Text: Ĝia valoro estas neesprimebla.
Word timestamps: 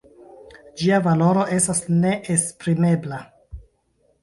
Ĝia 0.81 0.97
valoro 1.07 1.43
estas 1.59 1.83
neesprimebla. 1.99 3.23